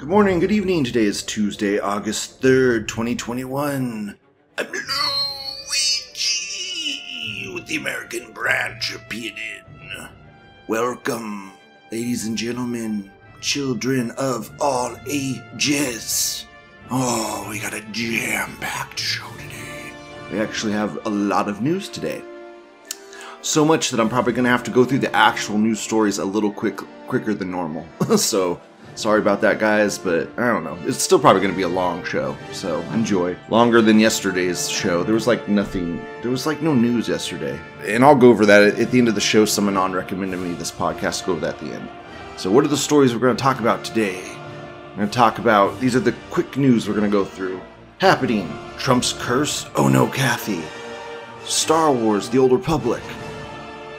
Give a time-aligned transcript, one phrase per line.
[0.00, 0.82] Good morning, good evening.
[0.82, 4.16] Today is Tuesday, August 3rd, 2021.
[4.56, 6.32] I'm Luigi
[7.52, 10.08] with the American branch of PNN.
[10.68, 11.52] Welcome,
[11.92, 13.10] ladies and gentlemen,
[13.42, 16.46] children of all ages.
[16.90, 19.92] Oh, we got a jam packed show today.
[20.32, 22.22] We actually have a lot of news today.
[23.42, 26.16] So much that I'm probably going to have to go through the actual news stories
[26.16, 27.84] a little quick quicker than normal.
[28.16, 28.62] so,
[29.00, 30.78] sorry about that guys, but I don't know.
[30.82, 32.36] It's still probably going to be a long show.
[32.52, 33.36] So, enjoy.
[33.48, 35.02] Longer than yesterday's show.
[35.02, 37.58] There was like nothing there was like no news yesterday.
[37.84, 39.44] And I'll go over that at the end of the show.
[39.44, 41.24] Someone on recommended me this podcast.
[41.24, 41.88] Go over that at the end.
[42.36, 44.22] So, what are the stories we're going to talk about today?
[44.90, 47.60] We're going to talk about these are the quick news we're going to go through.
[47.98, 49.68] Happening Trump's curse.
[49.76, 50.62] Oh no, Kathy.
[51.44, 53.02] Star Wars The Old Republic.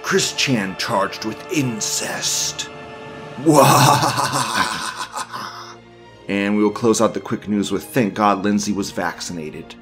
[0.04, 2.71] Chris Chan charged with incest.
[6.27, 9.75] And we will close out the quick news with thank God Lindsay was vaccinated.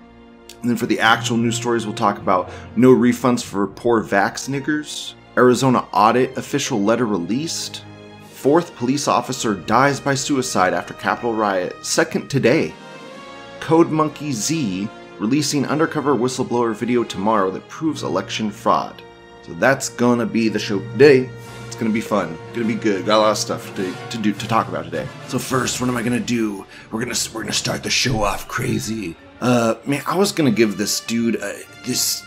[0.62, 4.50] And then for the actual news stories, we'll talk about no refunds for poor vax
[4.50, 7.84] niggers, Arizona audit official letter released,
[8.24, 12.74] fourth police officer dies by suicide after Capitol riot, second today,
[13.60, 19.02] Code Monkey Z releasing undercover whistleblower video tomorrow that proves election fraud.
[19.44, 21.30] So that's gonna be the show today.
[21.80, 22.38] Gonna be fun.
[22.54, 23.06] Gonna be good.
[23.06, 25.08] Got a lot of stuff to, to do to talk about today.
[25.30, 26.66] So first, what am I gonna do?
[26.92, 29.16] We're gonna we're gonna start the show off crazy.
[29.40, 31.54] Uh, man, I was gonna give this dude uh,
[31.86, 32.22] this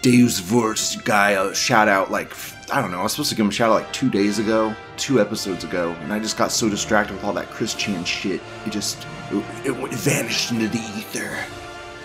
[0.00, 2.32] Deus Vult guy a shout out like
[2.72, 3.00] I don't know.
[3.00, 5.64] I was supposed to give him a shout out like two days ago, two episodes
[5.64, 8.40] ago, and I just got so distracted with all that Chris Chan shit.
[8.64, 11.36] It just it, it, vanished into the ether.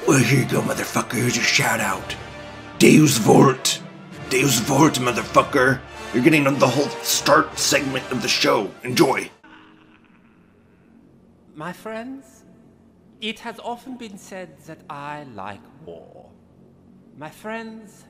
[0.08, 1.14] Well, here you go, motherfucker.
[1.14, 2.16] Here's your shout out.
[2.80, 3.80] Deus Vult.
[4.30, 5.82] Deus Vult, motherfucker.
[6.12, 8.72] You're getting on the whole start segment of the show.
[8.84, 9.30] Enjoy.
[11.54, 12.46] My friends,
[13.22, 16.32] it has often been said that I like war.
[17.16, 18.06] My friends,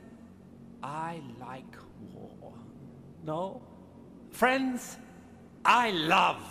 [0.82, 1.76] I like
[2.14, 2.54] war.
[3.26, 3.62] No?
[4.32, 4.96] Friends,
[5.66, 6.42] I love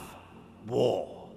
[0.67, 1.31] war.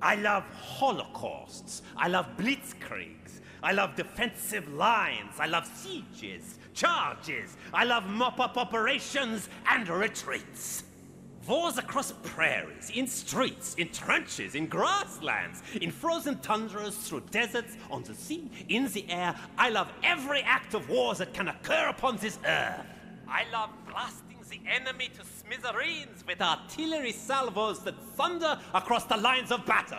[0.00, 1.82] I love holocausts.
[1.96, 3.40] I love blitzkriegs.
[3.64, 5.34] I love defensive lines.
[5.40, 7.56] I love sieges, charges.
[7.72, 10.84] I love mop up operations and retreats.
[11.46, 18.02] Wars across prairies, in streets, in trenches, in grasslands, in frozen tundras, through deserts, on
[18.04, 19.34] the sea, in the air.
[19.58, 22.86] I love every act of war that can occur upon this earth.
[23.26, 29.52] I love blasting the enemy to smithereens with artillery salvos that thunder across the lines
[29.52, 29.98] of battle.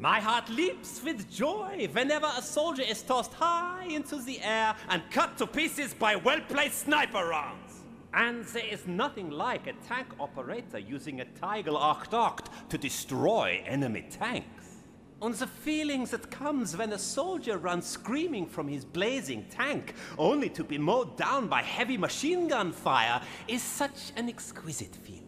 [0.00, 5.02] My heart leaps with joy whenever a soldier is tossed high into the air and
[5.10, 7.80] cut to pieces by well placed sniper rounds.
[8.14, 14.06] And there is nothing like a tank operator using a Tiger Oct to destroy enemy
[14.08, 14.76] tanks.
[15.20, 20.48] And the feeling that comes when a soldier runs screaming from his blazing tank, only
[20.50, 25.24] to be mowed down by heavy machine gun fire, is such an exquisite feeling.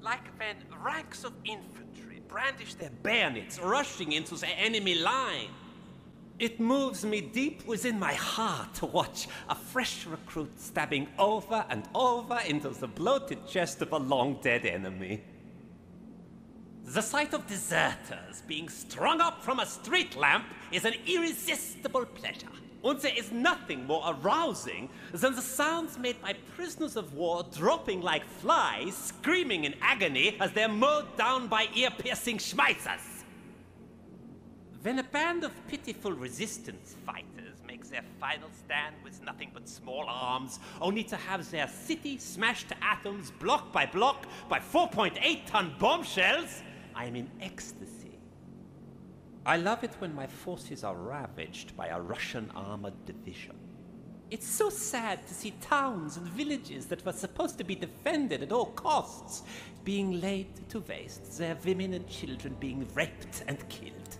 [0.00, 1.89] Like when ranks of infantry
[2.30, 5.48] brandish their bayonets, rushing into the enemy line.
[6.38, 11.82] It moves me deep within my heart to watch a fresh recruit stabbing over and
[11.94, 15.22] over into the bloated chest of a long dead enemy.
[16.86, 22.48] The sight of deserters being strung up from a street lamp is an irresistible pleasure.
[22.82, 28.00] And there is nothing more arousing than the sounds made by prisoners of war dropping
[28.00, 33.24] like flies, screaming in agony as they're mowed down by ear piercing Schmeissers.
[34.82, 40.06] When a band of pitiful resistance fighters makes their final stand with nothing but small
[40.08, 45.74] arms, only to have their city smashed to atoms block by block by 4.8 ton
[45.78, 46.62] bombshells,
[46.94, 47.99] I am in ecstasy.
[49.46, 53.56] I love it when my forces are ravaged by a Russian armored division.
[54.30, 58.52] It's so sad to see towns and villages that were supposed to be defended at
[58.52, 59.42] all costs
[59.82, 64.18] being laid to waste, their women and children being raped and killed.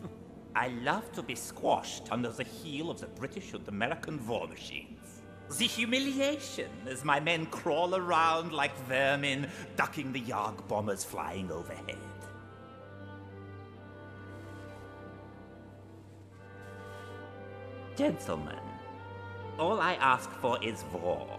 [0.56, 5.20] I love to be squashed under the heel of the British and American war machines.
[5.58, 11.99] The humiliation as my men crawl around like vermin, ducking the Yarg bombers flying overhead.
[18.00, 18.64] Gentlemen,
[19.58, 21.38] all I ask for is war.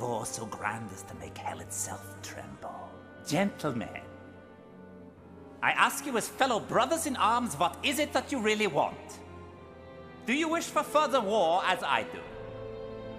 [0.00, 2.90] War so grand as to make hell itself tremble.
[3.24, 4.00] Gentlemen,
[5.62, 9.20] I ask you as fellow brothers in arms, what is it that you really want?
[10.26, 12.18] Do you wish for further war as I do?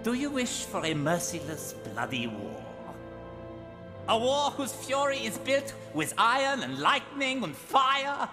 [0.02, 2.62] Do you wish for a merciless, bloody war?
[4.10, 8.28] A war whose fury is built with iron and lightning and fire?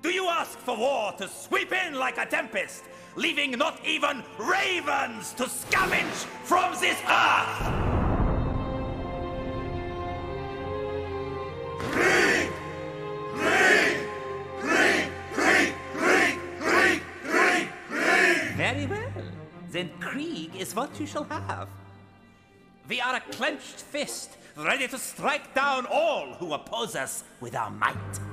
[0.00, 2.84] Do you ask for war to sweep in like a tempest,
[3.16, 7.88] leaving not even ravens to scavenge from this earth?
[18.56, 19.12] Very well.
[19.70, 21.68] Then Krieg is what you shall have.
[22.88, 27.70] We are a clenched fist, ready to strike down all who oppose us with our
[27.70, 28.27] might.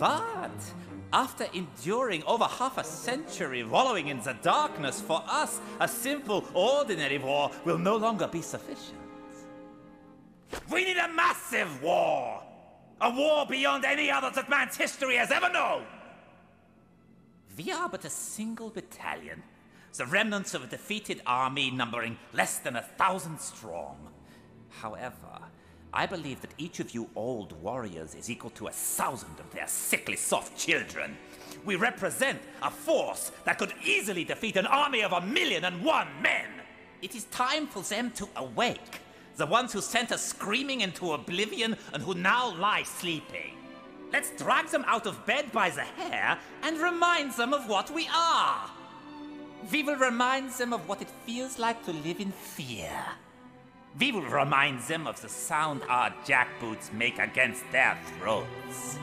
[0.00, 0.50] But
[1.12, 7.18] after enduring over half a century wallowing in the darkness, for us, a simple, ordinary
[7.18, 8.96] war will no longer be sufficient.
[10.70, 12.42] We need a massive war!
[13.02, 15.84] A war beyond any other that man's history has ever known!
[17.58, 19.42] We are but a single battalion,
[19.98, 24.08] the remnants of a defeated army numbering less than a thousand strong.
[24.70, 25.49] However,
[25.92, 29.66] I believe that each of you old warriors is equal to a thousand of their
[29.66, 31.16] sickly soft children.
[31.64, 36.08] We represent a force that could easily defeat an army of a million and one
[36.22, 36.46] men.
[37.02, 39.00] It is time for them to awake.
[39.36, 43.56] The ones who sent us screaming into oblivion and who now lie sleeping.
[44.12, 48.08] Let's drag them out of bed by the hair and remind them of what we
[48.14, 48.70] are.
[49.72, 52.90] We will remind them of what it feels like to live in fear.
[53.98, 58.98] We will remind them of the sound our jackboots make against their throats.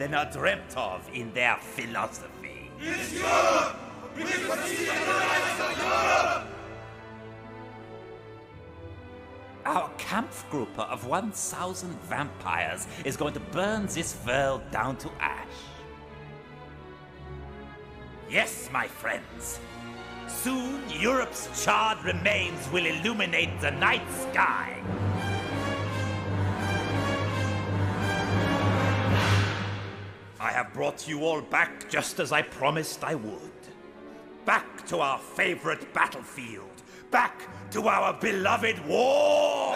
[0.00, 2.70] Than are dreamt of in their philosophy.
[9.66, 15.46] Our Kampfgruppe of 1,000 vampires is going to burn this world down to ash.
[18.30, 19.60] Yes, my friends.
[20.28, 24.80] Soon, Europe's charred remains will illuminate the night sky.
[30.42, 33.60] I have brought you all back just as I promised I would.
[34.46, 36.82] Back to our favorite battlefield.
[37.10, 37.42] Back
[37.72, 39.74] to our beloved war!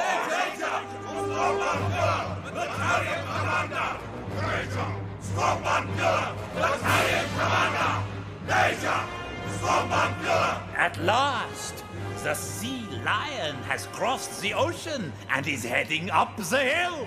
[10.76, 11.84] At last,
[12.22, 17.06] the sea lion has crossed the ocean and is heading up the hill.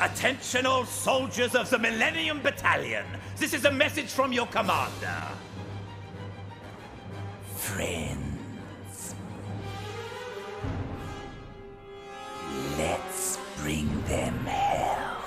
[0.00, 3.04] Attention, all soldiers of the Millennium Battalion.
[3.36, 5.28] This is a message from your commander.
[7.54, 9.14] Friends,
[12.78, 15.18] let's bring them hell.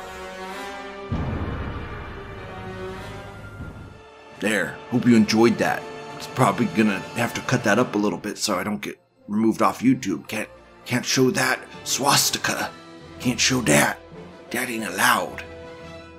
[4.40, 4.76] There.
[4.90, 5.84] Hope you enjoyed that.
[6.18, 9.00] It's probably gonna have to cut that up a little bit so I don't get
[9.28, 10.28] removed off YouTube.
[10.28, 10.50] Can't
[10.86, 12.72] can't show that swastika.
[13.20, 14.03] Can't show that.
[14.54, 15.44] That ain't allowed.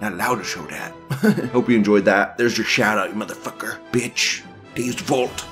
[0.01, 0.93] Not allowed to show that.
[1.53, 2.37] Hope you enjoyed that.
[2.37, 3.79] There's your shout out, you motherfucker.
[3.93, 4.43] Bitch.
[4.75, 5.47] Deus Vult.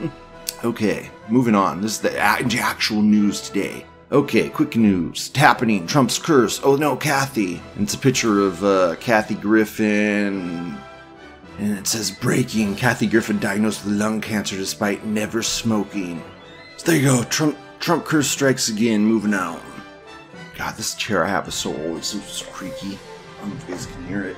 [0.64, 1.82] okay, moving on.
[1.82, 3.84] This is the actual news today.
[4.10, 5.28] Okay, quick news.
[5.28, 5.86] It's happening.
[5.86, 6.58] Trump's curse.
[6.64, 7.60] Oh no, Kathy.
[7.74, 10.74] And it's a picture of uh, Kathy Griffin.
[11.58, 12.76] And it says breaking.
[12.76, 16.22] Kathy Griffin diagnosed with lung cancer despite never smoking.
[16.78, 17.24] So there you go.
[17.24, 19.04] Trump Trump curse strikes again.
[19.04, 19.60] Moving on.
[20.62, 21.98] God, this chair I have is so old.
[21.98, 22.96] It's so, so creaky.
[22.96, 24.36] I don't know if you guys can hear it.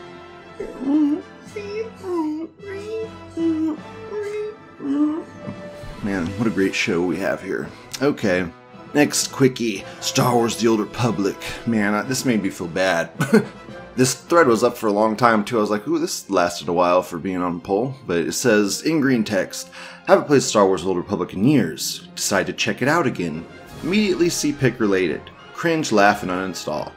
[6.03, 7.69] Man, what a great show we have here.
[8.01, 8.49] Okay,
[8.95, 11.37] next quickie Star Wars The Old Republic.
[11.67, 13.11] Man, I- this made me feel bad.
[13.95, 15.59] this thread was up for a long time too.
[15.59, 17.95] I was like, ooh, this lasted a while for being on pol.
[18.07, 19.69] But it says in green text
[20.07, 22.09] Haven't played Star Wars The Old Republic in years.
[22.15, 23.47] Decide to check it out again.
[23.83, 25.21] Immediately see pick related.
[25.55, 26.93] Cringe, laugh, and uninstall.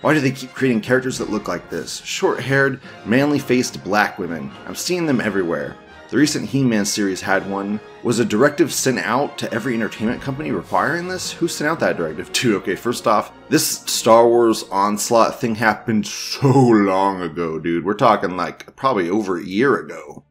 [0.00, 2.02] Why do they keep creating characters that look like this?
[2.04, 4.50] Short haired, manly faced black women.
[4.66, 5.76] I'm seeing them everywhere.
[6.08, 7.78] The recent He Man series had one.
[8.02, 11.30] Was a directive sent out to every entertainment company requiring this?
[11.30, 12.56] Who sent out that directive to?
[12.56, 17.84] Okay, first off, this Star Wars onslaught thing happened so long ago, dude.
[17.84, 20.24] We're talking like probably over a year ago.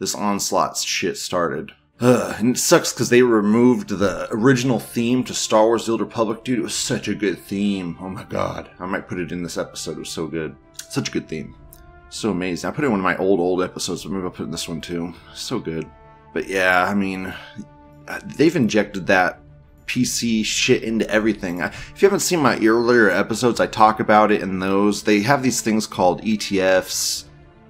[0.00, 1.72] This onslaught shit started.
[2.02, 6.00] Ugh, and it sucks because they removed the original theme to Star Wars The Old
[6.00, 6.58] Republic, dude.
[6.58, 7.98] It was such a good theme.
[8.00, 8.70] Oh my god.
[8.78, 9.96] I might put it in this episode.
[9.96, 10.56] It was so good.
[10.88, 11.54] Such a good theme.
[12.08, 12.68] So amazing.
[12.68, 14.46] I put it in one of my old, old episodes, but maybe I'll put it
[14.46, 15.12] in this one too.
[15.34, 15.86] So good.
[16.32, 17.34] But yeah, I mean,
[18.08, 19.40] uh, they've injected that
[19.84, 21.60] PC shit into everything.
[21.60, 25.02] If you haven't seen my earlier episodes, I talk about it in those.
[25.02, 27.24] They have these things called ETFs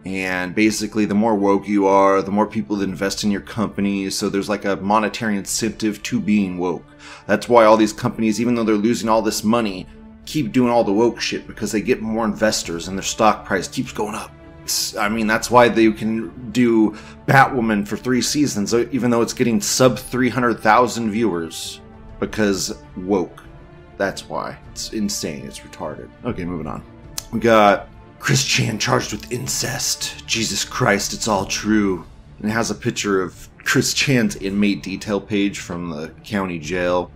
[0.05, 4.09] and basically, the more woke you are, the more people that invest in your company.
[4.11, 6.85] So there's like a monetary incentive to being woke.
[7.27, 9.87] That's why all these companies, even though they're losing all this money,
[10.25, 13.69] keep doing all the woke shit because they get more investors and their stock price
[13.69, 14.31] keeps going up.
[14.99, 19.61] I mean, that's why they can do Batwoman for three seasons, even though it's getting
[19.61, 21.81] sub 300,000 viewers
[22.21, 23.43] because woke.
[23.99, 24.57] That's why.
[24.71, 25.45] It's insane.
[25.45, 26.09] It's retarded.
[26.25, 26.83] Okay, moving on.
[27.33, 27.90] We got
[28.21, 30.25] Chris Chan charged with incest.
[30.27, 32.05] Jesus Christ, it's all true.
[32.39, 37.11] And it has a picture of Chris Chan's inmate detail page from the county jail.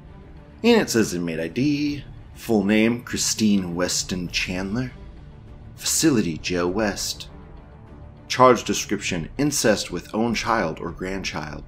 [0.65, 4.93] And it says inmate ID, full name Christine Weston Chandler,
[5.77, 7.29] facility Jail West,
[8.27, 11.65] charge description incest with own child or grandchild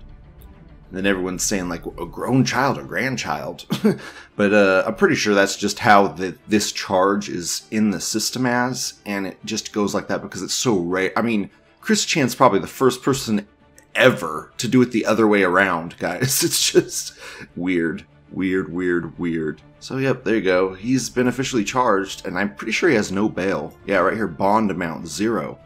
[0.90, 3.66] then everyone's saying like a grown child or grandchild.
[4.36, 8.44] But uh, i'm pretty sure that's just how the, this charge is in the system
[8.44, 11.10] as and it just goes like that because it's so rare.
[11.16, 11.48] I mean
[11.80, 13.46] chris chan's probably the first person
[13.94, 16.42] ever to do it the other way around guys.
[16.44, 17.14] It's just
[17.56, 19.62] weird weird weird weird.
[19.80, 20.74] So yep there you go.
[20.74, 23.74] He's been officially charged and i'm pretty sure he has no bail.
[23.86, 25.58] Yeah right here bond amount zero.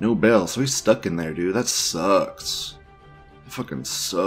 [0.00, 1.54] No bail so he's stuck in there dude.
[1.54, 2.76] That sucks
[3.50, 4.24] fucking sucks.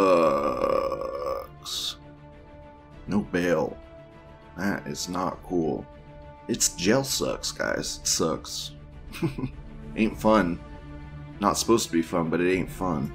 [3.07, 3.77] No bail.
[4.57, 5.85] That is not cool.
[6.47, 7.99] It's jail sucks, guys.
[8.01, 8.71] It sucks.
[9.95, 10.59] ain't fun.
[11.39, 13.13] Not supposed to be fun, but it ain't fun.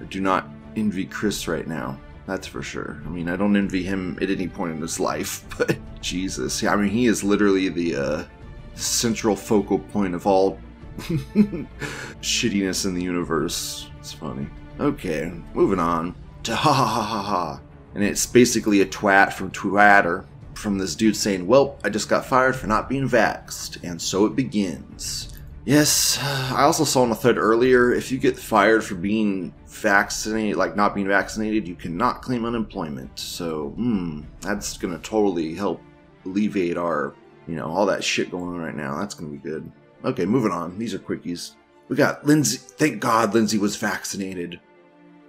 [0.00, 1.98] I do not envy Chris right now.
[2.26, 3.00] That's for sure.
[3.06, 6.62] I mean, I don't envy him at any point in his life, but Jesus.
[6.62, 8.24] Yeah, I mean, he is literally the uh,
[8.74, 10.58] central focal point of all
[12.20, 13.90] shittiness in the universe.
[13.98, 14.46] It's funny.
[14.80, 17.60] Okay, moving on to ha ha ha ha ha.
[17.94, 22.26] And it's basically a twat from Twitter from this dude saying, Well, I just got
[22.26, 23.82] fired for not being vaxxed.
[23.82, 25.34] And so it begins.
[25.64, 30.56] Yes, I also saw on a thread earlier if you get fired for being vaccinated,
[30.56, 33.18] like not being vaccinated, you cannot claim unemployment.
[33.18, 35.82] So, hmm, that's gonna totally help
[36.24, 37.14] alleviate our,
[37.46, 38.98] you know, all that shit going on right now.
[38.98, 39.70] That's gonna be good.
[40.04, 40.78] Okay, moving on.
[40.78, 41.56] These are quickies.
[41.88, 42.58] We got Lindsay.
[42.58, 44.60] Thank God Lindsay was vaccinated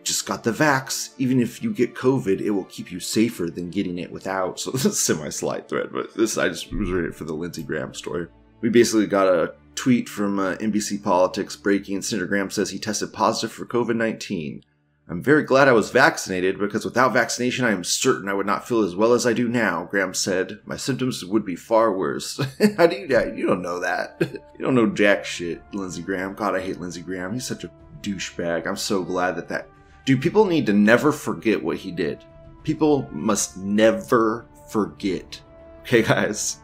[0.04, 1.10] just got the vax.
[1.18, 4.60] Even if you get COVID, it will keep you safer than getting it without.
[4.70, 7.64] So this is semi-slight thread, but this I just was reading it for the Lindsey
[7.64, 8.28] Graham story.
[8.62, 12.02] We basically got a tweet from uh, NBC Politics breaking.
[12.02, 14.64] Senator Graham says he tested positive for COVID 19.
[15.08, 18.68] I'm very glad I was vaccinated because without vaccination, I am certain I would not
[18.68, 20.60] feel as well as I do now, Graham said.
[20.66, 22.40] My symptoms would be far worse.
[22.78, 24.18] How do you, you don't know that.
[24.22, 26.36] you don't know jack shit, Lindsey Graham.
[26.36, 27.34] God, I hate Lindsey Graham.
[27.34, 28.68] He's such a douchebag.
[28.68, 29.68] I'm so glad that that
[30.10, 32.26] do people need to never forget what he did?
[32.64, 35.40] People must never forget.
[35.82, 36.62] Okay, guys?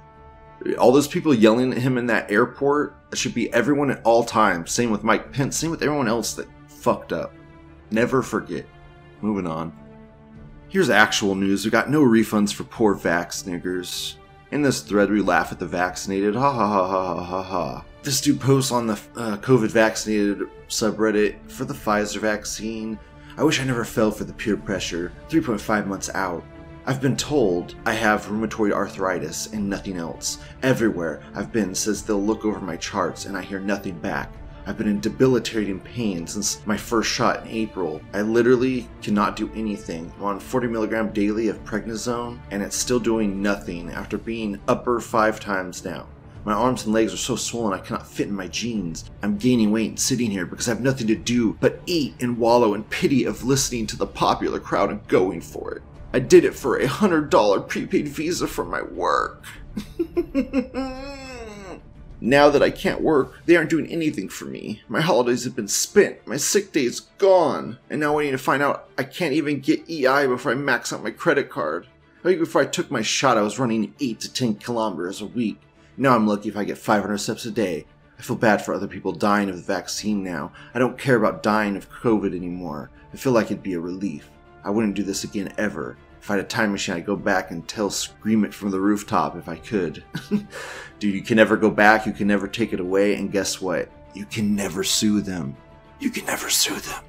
[0.79, 4.23] All those people yelling at him in that airport that should be everyone at all
[4.23, 4.71] times.
[4.71, 5.57] Same with Mike Pence.
[5.57, 7.35] Same with everyone else that fucked up.
[7.91, 8.65] Never forget.
[9.21, 9.71] Moving on.
[10.67, 11.65] Here's actual news.
[11.65, 14.15] We got no refunds for poor vax niggers.
[14.49, 16.33] In this thread, we laugh at the vaccinated.
[16.33, 17.85] Ha ha ha ha ha ha.
[18.01, 22.97] This dude posts on the uh, COVID vaccinated subreddit for the Pfizer vaccine.
[23.37, 25.11] I wish I never fell for the peer pressure.
[25.29, 26.43] 3.5 months out.
[26.85, 30.37] I've been told I have rheumatoid arthritis and nothing else.
[30.63, 34.31] Everywhere I've been says they'll look over my charts and I hear nothing back.
[34.65, 38.01] I've been in debilitating pain since my first shot in April.
[38.13, 40.13] I literally cannot do anything.
[40.17, 45.01] I'm on 40 milligram daily of prednisone and it's still doing nothing after being upper
[45.01, 46.07] five times now.
[46.45, 49.09] My arms and legs are so swollen I cannot fit in my jeans.
[49.23, 52.37] I'm gaining weight and sitting here because I have nothing to do but eat and
[52.37, 55.81] wallow in pity of listening to the popular crowd and going for it.
[56.13, 59.43] I did it for a hundred dollar prepaid visa from my work.
[62.21, 64.83] now that I can't work, they aren't doing anything for me.
[64.87, 68.61] My holidays have been spent, my sick days gone, and now I need to find
[68.61, 71.87] out I can't even get EI before I max out my credit card.
[72.23, 75.25] A week before I took my shot, I was running 8 to 10 kilometers a
[75.25, 75.59] week.
[75.97, 77.85] Now I'm lucky if I get 500 steps a day.
[78.17, 80.51] I feel bad for other people dying of the vaccine now.
[80.73, 82.89] I don't care about dying of COVID anymore.
[83.13, 84.29] I feel like it'd be a relief.
[84.63, 85.97] I wouldn't do this again ever.
[86.21, 88.79] If I had a time machine, I'd go back and tell Scream It from the
[88.79, 90.03] rooftop if I could.
[90.99, 93.89] Dude, you can never go back, you can never take it away, and guess what?
[94.13, 95.55] You can never sue them.
[95.99, 97.03] You can never sue them.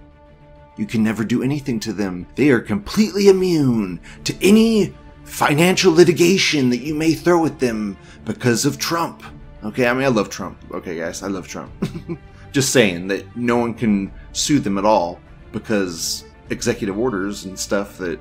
[0.77, 2.27] You can never do anything to them.
[2.35, 4.95] They are completely immune to any
[5.27, 9.23] financial litigation that you may throw at them because of Trump.
[9.65, 10.59] Okay, I mean, I love Trump.
[10.73, 11.73] Okay, guys, I love Trump.
[12.53, 15.21] Just saying that no one can sue them at all
[15.53, 18.21] because executive orders and stuff that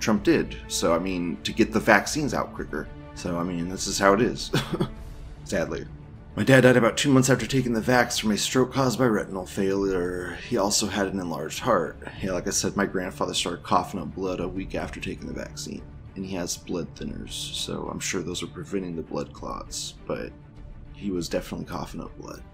[0.00, 0.56] Trump did.
[0.68, 2.88] So, I mean, to get the vaccines out quicker.
[3.14, 4.50] So, I mean, this is how it is.
[5.44, 5.86] Sadly.
[6.34, 9.06] My dad died about two months after taking the vax from a stroke caused by
[9.06, 10.36] retinal failure.
[10.48, 11.96] He also had an enlarged heart.
[12.20, 15.32] Yeah, like I said, my grandfather started coughing up blood a week after taking the
[15.32, 15.82] vaccine.
[16.16, 19.94] And he has blood thinners, so I'm sure those are preventing the blood clots.
[20.06, 20.32] But
[20.94, 22.42] he was definitely coughing up blood.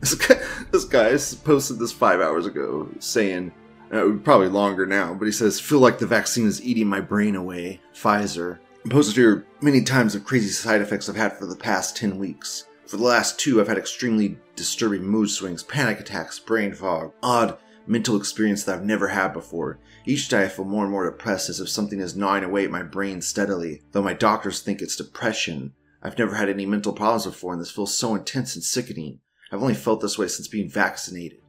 [0.00, 1.10] This guy, this guy
[1.44, 3.52] posted this five hours ago saying,
[3.92, 7.36] uh, probably longer now, but he says, feel like the vaccine is eating my brain
[7.36, 7.80] away.
[7.94, 8.58] Pfizer.
[8.88, 12.66] posted here many times of crazy side effects I've had for the past 10 weeks.
[12.86, 17.58] For the last two, I've had extremely disturbing mood swings, panic attacks, brain fog, odd
[17.90, 19.80] mental experience that I've never had before.
[20.06, 22.70] Each day I feel more and more depressed as if something is gnawing away at
[22.70, 25.72] my brain steadily, though my doctors think it's depression.
[26.00, 29.18] I've never had any mental problems before, and this feels so intense and sickening.
[29.50, 31.40] I've only felt this way since being vaccinated.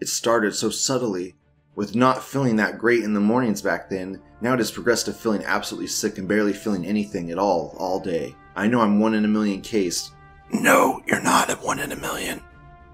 [0.00, 1.34] It started so subtly,
[1.76, 4.22] with not feeling that great in the mornings back then.
[4.40, 8.00] Now it has progressed to feeling absolutely sick and barely feeling anything at all all
[8.00, 8.34] day.
[8.56, 10.12] I know I'm one in a million case.
[10.50, 12.42] No, you're not a one in a million.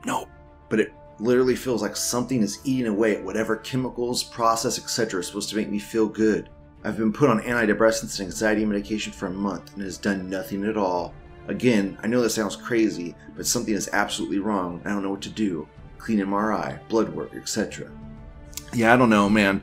[0.04, 0.28] Nope.
[0.68, 5.20] But it literally feels like something is eating away at whatever chemicals, process, etc.
[5.20, 6.48] is supposed to make me feel good.
[6.82, 10.30] I've been put on antidepressants and anxiety medication for a month and it has done
[10.30, 11.14] nothing at all.
[11.48, 14.80] Again, I know this sounds crazy, but something is absolutely wrong.
[14.84, 15.68] I don't know what to do.
[15.98, 17.90] Clean MRI, blood work, etc.
[18.72, 19.62] Yeah, I don't know, man.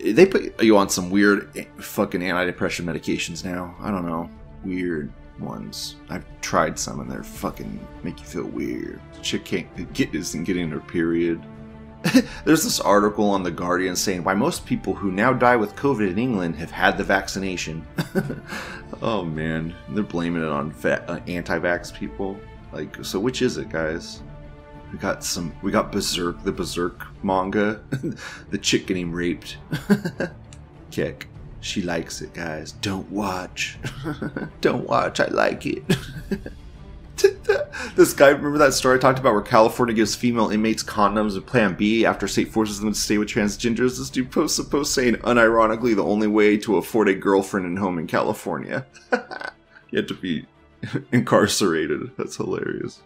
[0.00, 3.74] They put you on some weird fucking antidepressant medications now.
[3.80, 4.30] I don't know.
[4.64, 5.96] Weird ones.
[6.08, 9.00] I've tried some and they're fucking make you feel weird.
[9.14, 11.44] The chick can't get isn't getting her period.
[12.44, 16.10] There's this article on The Guardian saying why most people who now die with COVID
[16.10, 17.86] in England have had the vaccination.
[19.02, 22.38] oh man, they're blaming it on uh, anti-vax people.
[22.72, 24.22] Like, so which is it, guys?
[24.92, 25.52] We got some.
[25.62, 27.80] We got Berserk, the Berserk manga,
[28.50, 29.58] the chick getting raped.
[30.90, 31.28] Kick.
[31.60, 32.72] She likes it, guys.
[32.72, 33.78] Don't watch.
[34.60, 35.20] Don't watch.
[35.20, 35.82] I like it.
[37.96, 41.44] this guy, remember that story I talked about where California gives female inmates condoms and
[41.44, 43.98] Plan B after state forces them to stay with transgenders?
[43.98, 47.78] This dude posts a post saying, unironically, the only way to afford a girlfriend and
[47.78, 48.86] home in California.
[49.90, 50.46] you have to be
[51.12, 52.12] incarcerated.
[52.16, 53.02] That's hilarious.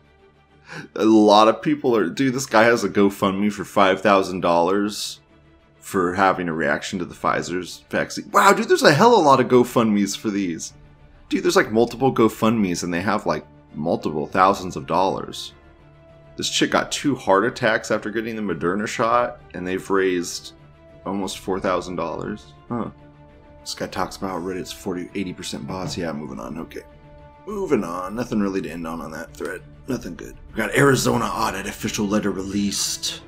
[0.94, 5.18] A lot of people are, dude, this guy has a GoFundMe for $5,000
[5.82, 8.30] for having a reaction to the Pfizer's vaccine.
[8.32, 10.72] Wow, dude, there's a hell of a lot of GoFundMe's for these.
[11.28, 15.52] Dude, there's like multiple GoFundMe's and they have like multiple thousands of dollars.
[16.36, 20.52] This chick got two heart attacks after getting the Moderna shot, and they've raised
[21.04, 22.54] almost four thousand dollars.
[22.68, 22.90] Huh.
[23.60, 25.96] This guy talks about Reddit's 40 80% bots.
[25.96, 26.58] Yeah, moving on.
[26.58, 26.82] Okay.
[27.46, 28.14] Moving on.
[28.14, 29.62] Nothing really to end on on that thread.
[29.88, 30.36] Nothing good.
[30.50, 33.22] We got Arizona audit official letter released.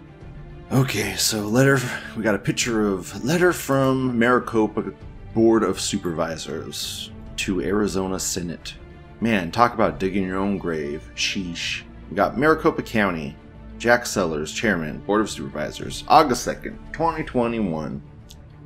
[0.72, 1.78] Okay, so letter.
[2.16, 4.92] We got a picture of letter from Maricopa
[5.34, 8.74] Board of Supervisors to Arizona Senate.
[9.20, 11.08] Man, talk about digging your own grave.
[11.14, 11.82] Sheesh.
[12.08, 13.36] We got Maricopa County,
[13.78, 18.02] Jack Sellers, Chairman, Board of Supervisors, August 2nd, 2021.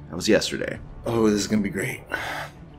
[0.08, 0.78] That was yesterday.
[1.04, 2.02] Oh, this is gonna be great.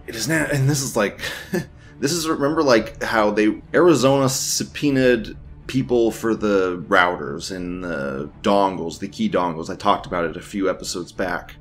[0.07, 1.19] It is now, and this is like,
[1.99, 5.35] this is remember like how they Arizona subpoenaed
[5.69, 9.69] people for the routers and the dongles, the key dongles.
[9.69, 11.55] I talked about it a few episodes back.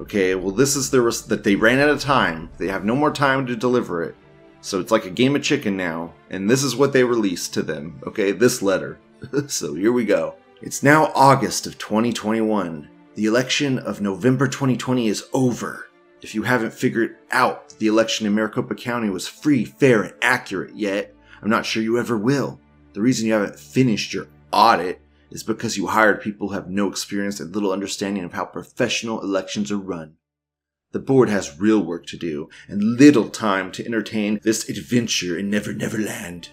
[0.00, 2.48] Okay, well, this is the res- that they ran out of time.
[2.56, 4.16] They have no more time to deliver it.
[4.62, 7.62] So it's like a game of chicken now, and this is what they released to
[7.62, 8.00] them.
[8.06, 8.98] Okay, this letter.
[9.46, 10.36] so here we go.
[10.62, 12.88] It's now August of 2021.
[13.14, 15.88] The election of November 2020 is over.
[16.22, 20.74] If you haven't figured out the election in Maricopa County was free, fair, and accurate
[20.74, 22.58] yet, I'm not sure you ever will.
[22.92, 25.00] The reason you haven't finished your audit
[25.30, 29.20] is because you hired people who have no experience and little understanding of how professional
[29.20, 30.14] elections are run.
[30.92, 35.48] The board has real work to do and little time to entertain this adventure in
[35.48, 36.48] Never Never Land.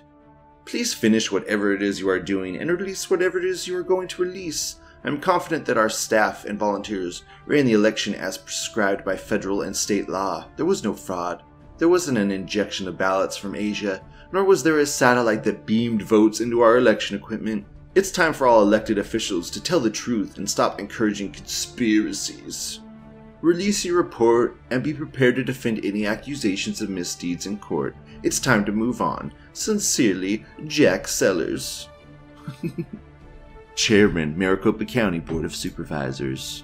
[0.65, 3.83] Please finish whatever it is you are doing and release whatever it is you are
[3.83, 4.75] going to release.
[5.03, 9.75] I'm confident that our staff and volunteers ran the election as prescribed by federal and
[9.75, 10.45] state law.
[10.55, 11.41] There was no fraud.
[11.77, 16.01] There wasn't an injection of ballots from Asia nor was there a satellite that beamed
[16.01, 17.65] votes into our election equipment.
[17.95, 22.81] It's time for all elected officials to tell the truth and stop encouraging conspiracies.
[23.41, 27.95] Release your report and be prepared to defend any accusations of misdeeds in court.
[28.23, 29.31] It's time to move on.
[29.53, 31.87] Sincerely, Jack Sellers.
[33.75, 36.63] Chairman, Maricopa County Board of Supervisors.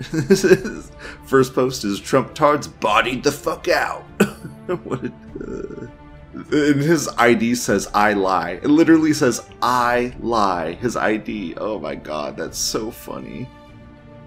[1.26, 4.02] First post is Trump tards bodied the fuck out.
[4.84, 5.86] what a, uh,
[6.34, 8.52] and his ID says I lie.
[8.62, 10.72] It literally says I lie.
[10.74, 11.54] His ID.
[11.56, 13.48] Oh my god, that's so funny.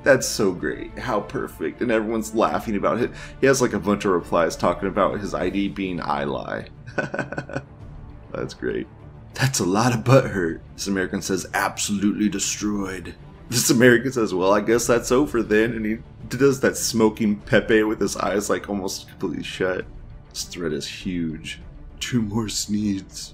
[0.03, 0.97] That's so great.
[0.97, 1.82] How perfect.
[1.82, 3.12] And everyone's laughing about it.
[3.41, 6.67] He has like a bunch of replies talking about his ID being I lie.
[8.32, 8.88] that's great.
[9.34, 10.62] That's a lot of butt hurt.
[10.75, 13.15] This American says absolutely destroyed.
[13.49, 15.73] This American says, well, I guess that's over then.
[15.73, 19.86] And he does that smoking Pepe with his eyes like almost completely shut.
[20.29, 21.62] This threat is huge.
[21.99, 23.33] Two more sneeds.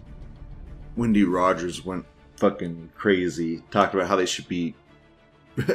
[0.96, 2.06] Wendy Rogers went
[2.38, 3.64] fucking crazy.
[3.72, 4.76] Talked about how they should be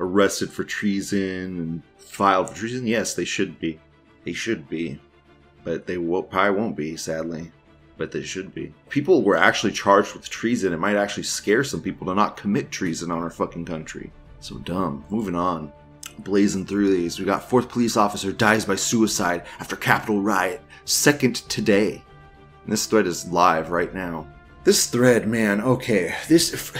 [0.00, 2.86] arrested for treason and filed for treason.
[2.86, 3.78] Yes, they should be.
[4.24, 5.00] They should be.
[5.64, 7.52] But they will, probably won't be, sadly.
[8.02, 8.74] But they should be.
[8.88, 10.72] People were actually charged with treason.
[10.72, 14.10] It might actually scare some people to not commit treason on our fucking country.
[14.40, 15.04] So dumb.
[15.08, 15.72] Moving on.
[16.18, 17.20] Blazing through these.
[17.20, 20.62] We got fourth police officer dies by suicide after Capitol riot.
[20.84, 22.02] Second today.
[22.64, 24.26] And this thread is live right now.
[24.64, 26.12] This thread, man, okay.
[26.26, 26.72] This.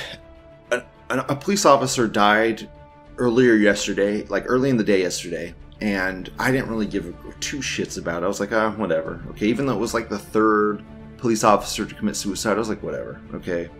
[0.73, 2.69] A, a police officer died
[3.17, 7.99] earlier yesterday, like early in the day yesterday, and I didn't really give two shits
[7.99, 8.25] about it.
[8.25, 9.21] I was like, ah, whatever.
[9.31, 10.85] Okay, even though it was like the third
[11.23, 13.21] police officer to commit suicide, I was like, whatever.
[13.33, 13.71] Okay,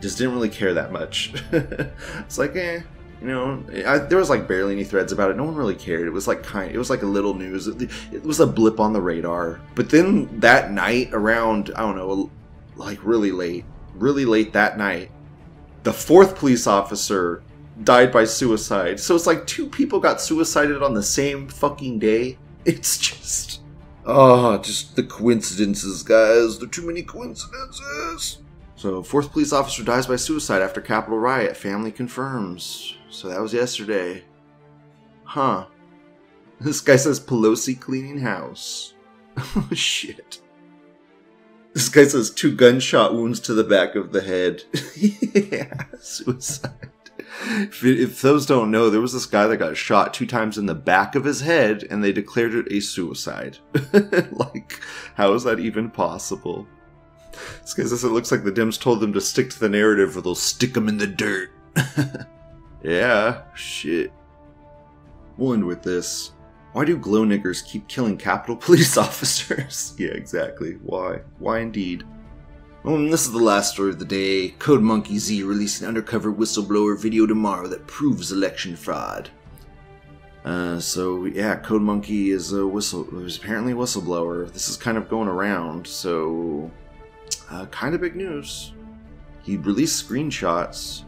[0.00, 1.34] just didn't really care that much.
[1.52, 2.80] it's like, eh,
[3.20, 5.36] you know, I, there was like barely any threads about it.
[5.36, 6.06] No one really cared.
[6.06, 7.68] It was like kind, it was like a little news.
[7.68, 9.60] It, it was a blip on the radar.
[9.74, 12.30] But then that night, around I don't know,
[12.74, 15.10] like really late, really late that night,
[15.82, 17.42] the fourth police officer
[17.84, 18.98] died by suicide.
[18.98, 22.38] So it's like two people got suicided on the same fucking day.
[22.64, 23.60] It's just.
[24.08, 26.58] Oh, just the coincidences, guys.
[26.58, 28.38] There are too many coincidences.
[28.76, 31.56] So, fourth police officer dies by suicide after Capitol riot.
[31.56, 32.94] Family confirms.
[33.10, 34.22] So that was yesterday.
[35.24, 35.66] Huh.
[36.60, 38.94] This guy says Pelosi cleaning house.
[39.38, 40.40] Oh, shit.
[41.74, 44.62] This guy says two gunshot wounds to the back of the head.
[44.96, 46.85] yeah, suicide
[47.46, 50.66] if, if, those don't know, there was this guy that got shot two times in
[50.66, 53.58] the back of his head, and they declared it a suicide.
[54.32, 54.80] like,
[55.14, 56.66] how is that even possible?
[57.32, 60.20] Guy says it looks like the Dems told them to stick to the narrative, or
[60.20, 61.50] they'll stick them in the dirt.
[62.82, 64.12] yeah, shit.
[65.36, 66.32] We'll end with this.
[66.72, 69.94] Why do glow niggers keep killing Capitol Police officers?
[69.98, 70.72] yeah, exactly.
[70.82, 71.20] Why?
[71.38, 72.04] Why indeed?
[72.86, 74.50] Well, this is the last story of the day.
[74.60, 79.28] Code Monkey Z releasing undercover whistleblower video tomorrow that proves election fraud.
[80.44, 83.04] Uh, so yeah, Code Monkey is a whistle.
[83.24, 84.52] Is apparently a whistleblower.
[84.52, 85.84] This is kind of going around.
[85.84, 86.70] So,
[87.50, 88.72] uh, kind of big news.
[89.42, 91.02] He released screenshots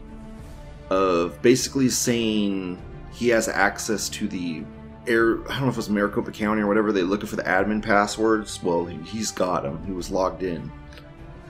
[0.89, 2.77] of basically saying
[3.13, 4.65] he has access to the
[5.07, 5.49] air.
[5.49, 6.91] I don't know if it was Maricopa County or whatever.
[6.91, 8.61] They looking for the admin passwords.
[8.61, 9.81] Well, he's got them.
[9.85, 10.69] He was logged in.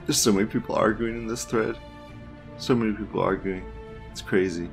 [0.10, 1.78] There's so many people arguing in this thread.
[2.58, 3.64] So many people arguing.
[4.10, 4.68] It's crazy.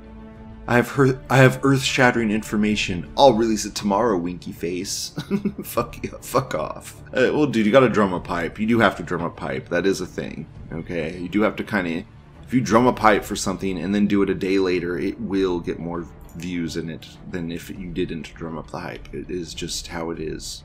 [0.67, 3.13] I have heard, I have earth-shattering information.
[3.19, 5.13] I'll release it tomorrow, winky face.
[5.63, 7.03] fuck you, fuck off.
[7.09, 8.59] Uh, well, dude, you gotta drum a pipe.
[8.59, 9.69] You do have to drum a pipe.
[9.69, 10.47] That is a thing.
[10.73, 12.05] Okay, you do have to kind of.
[12.47, 15.21] If you drum a pipe for something and then do it a day later, it
[15.21, 19.13] will get more views in it than if you didn't drum up the hype.
[19.13, 20.65] It is just how it is.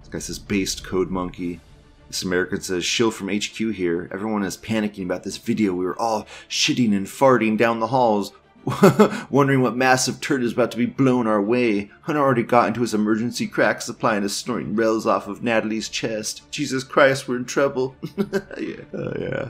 [0.00, 1.60] This guy says based code monkey.
[2.08, 4.08] This American says, Shill from HQ here.
[4.12, 5.74] Everyone is panicking about this video.
[5.74, 8.32] We were all shitting and farting down the halls,
[9.30, 11.90] wondering what massive turd is about to be blown our way.
[12.02, 15.90] Hunter already got into his emergency crack supply and is snorting rails off of Natalie's
[15.90, 16.50] chest.
[16.50, 17.94] Jesus Christ, we're in trouble.
[18.16, 19.48] yeah, uh, yeah.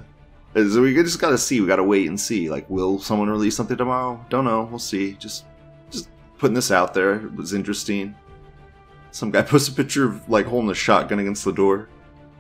[0.54, 1.60] So we just gotta see.
[1.60, 2.50] We gotta wait and see.
[2.50, 4.24] Like, will someone release something tomorrow?
[4.30, 4.64] Don't know.
[4.64, 5.12] We'll see.
[5.12, 5.44] Just,
[5.90, 7.14] just putting this out there.
[7.14, 8.16] It was interesting.
[9.12, 11.88] Some guy posted a picture of like holding a shotgun against the door.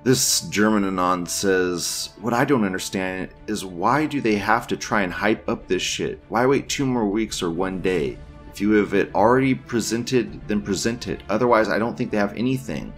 [0.04, 5.02] This German Anon says, What I don't understand is why do they have to try
[5.02, 6.20] and hype up this shit?
[6.28, 8.16] Why wait two more weeks or one day?
[8.52, 11.22] If you have it already presented, then present it.
[11.28, 12.92] Otherwise, I don't think they have anything.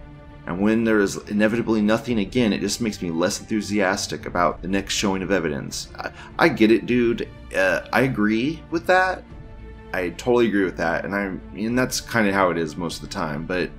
[0.45, 4.67] And when there is inevitably nothing again, it just makes me less enthusiastic about the
[4.67, 5.89] next showing of evidence.
[5.97, 7.27] I, I get it, dude.
[7.55, 9.23] Uh, I agree with that.
[9.93, 13.03] I totally agree with that, and I and that's kind of how it is most
[13.03, 13.45] of the time.
[13.45, 13.69] But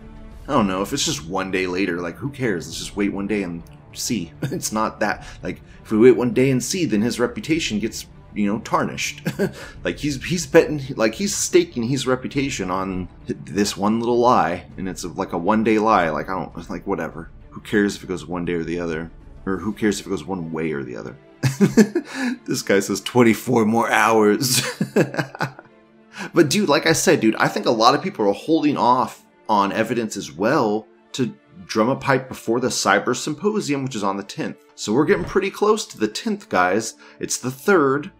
[0.48, 2.00] I don't know if it's just one day later.
[2.00, 2.66] Like, who cares?
[2.66, 4.32] Let's just wait one day and see.
[4.42, 8.06] it's not that like if we wait one day and see, then his reputation gets
[8.34, 9.22] you know tarnished.
[9.84, 14.88] like he's he's betting like he's staking his reputation on this one little lie, and
[14.88, 16.08] it's like a one day lie.
[16.10, 17.30] Like I don't like whatever.
[17.50, 19.10] Who cares if it goes one day or the other,
[19.46, 21.16] or who cares if it goes one way or the other?
[22.46, 24.62] this guy says 24 more hours.
[24.94, 29.21] but dude, like I said, dude, I think a lot of people are holding off
[29.48, 31.34] on evidence as well to
[31.66, 34.56] drum a pipe before the Cyber Symposium, which is on the 10th.
[34.74, 36.94] So we're getting pretty close to the 10th, guys.
[37.20, 38.10] It's the 3rd.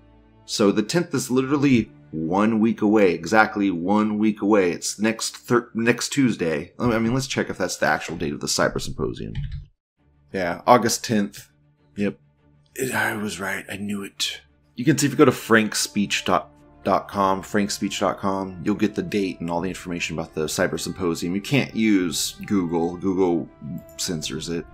[0.45, 4.71] So the 10th is literally one week away, exactly one week away.
[4.73, 6.73] It's next thir- next Tuesday.
[6.79, 9.35] I mean, let's check if that's the actual date of the Cyber Symposium.
[10.33, 11.49] Yeah, August 10th.
[11.97, 12.19] Yep.
[12.75, 13.65] It, I was right.
[13.71, 14.43] I knew it.
[14.77, 16.47] You can see if you go to frankspeech.com,
[16.85, 21.35] frankspeech.com, you'll get the date and all the information about the Cyber Symposium.
[21.35, 22.97] You can't use Google.
[22.97, 23.49] Google
[23.97, 24.67] censors it.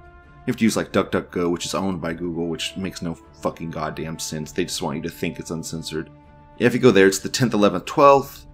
[0.48, 3.70] You have to use like DuckDuckGo, which is owned by Google, which makes no fucking
[3.70, 4.52] goddamn sense.
[4.52, 6.10] They just want you to think it's uncensored.
[6.58, 8.44] Yeah, if you go there, it's the 10th, 11th, 12th.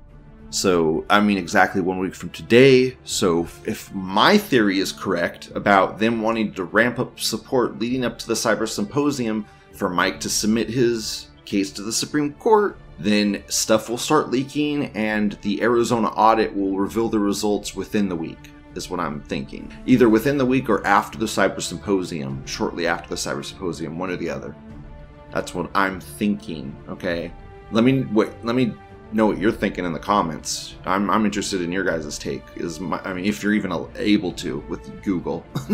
[0.50, 2.96] So, I mean, exactly one week from today.
[3.04, 8.18] So, if my theory is correct about them wanting to ramp up support leading up
[8.20, 13.42] to the Cyber Symposium for Mike to submit his case to the Supreme Court, then
[13.48, 18.50] stuff will start leaking and the Arizona audit will reveal the results within the week,
[18.74, 19.72] is what I'm thinking.
[19.86, 24.10] Either within the week or after the Cyber Symposium, shortly after the Cyber Symposium, one
[24.10, 24.54] or the other.
[25.32, 27.32] That's what I'm thinking, okay?
[27.72, 28.30] Let me wait.
[28.44, 28.72] Let me
[29.12, 30.74] know what you're thinking in the comments.
[30.84, 32.42] I'm, I'm interested in your guys' take.
[32.56, 35.44] Is my, I mean, if you're even able to with Google.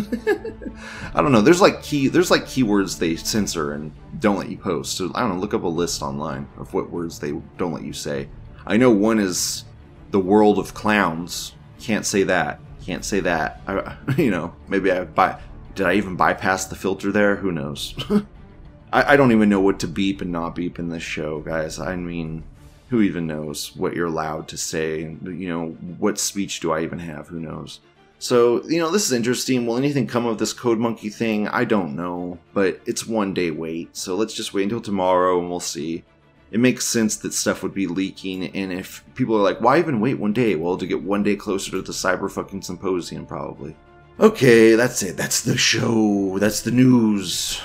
[1.15, 1.41] I don't know.
[1.41, 2.09] There's like key.
[2.09, 4.97] There's like keywords they censor and don't let you post.
[4.97, 5.41] So I don't know.
[5.41, 8.29] Look up a list online of what words they don't let you say.
[8.67, 9.65] I know one is
[10.11, 11.55] the world of clowns.
[11.79, 12.61] Can't say that.
[12.85, 13.63] Can't say that.
[13.67, 15.41] I, you know, maybe I by
[15.75, 17.37] did I even bypass the filter there?
[17.37, 17.95] Who knows?
[18.93, 21.79] I, I don't even know what to beep and not beep in this show, guys.
[21.79, 22.45] I mean,
[22.91, 25.17] who even knows what you're allowed to say?
[25.23, 27.29] You know, what speech do I even have?
[27.29, 27.81] Who knows?
[28.19, 29.65] So, you know, this is interesting.
[29.65, 31.49] Will anything come of this Code Monkey thing?
[31.49, 33.97] I don't know, but it's one day wait.
[33.97, 36.05] So let's just wait until tomorrow and we'll see.
[36.51, 40.01] It makes sense that stuff would be leaking, and if people are like, why even
[40.01, 40.57] wait one day?
[40.57, 43.77] Well, to get one day closer to the cyber fucking symposium, probably.
[44.19, 45.17] Okay, that's it.
[45.17, 46.39] That's the show.
[46.41, 47.63] That's the news.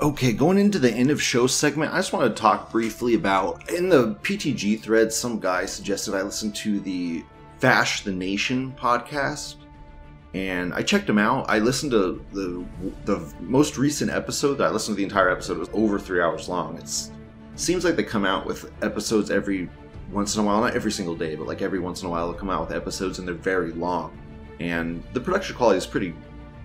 [0.00, 3.68] Okay, going into the end of show segment, I just want to talk briefly about
[3.68, 5.12] in the PTG thread.
[5.12, 7.24] Some guy suggested I listen to the
[7.58, 9.56] Fash the Nation podcast,
[10.34, 11.46] and I checked them out.
[11.50, 12.64] I listened to the
[13.06, 14.60] the most recent episode.
[14.60, 15.54] I listened to the entire episode.
[15.54, 16.78] It was over three hours long.
[16.78, 17.10] It's
[17.56, 19.68] seems like they come out with episodes every
[20.12, 22.30] once in a while, not every single day, but like every once in a while
[22.30, 24.16] they'll come out with episodes, and they're very long.
[24.60, 26.14] And the production quality is pretty